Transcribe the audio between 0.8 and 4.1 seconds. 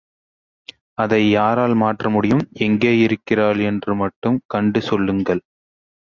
அதை யாரால் மாற்ற முடியும்! எங்கேயிருக்கிறாள் என்று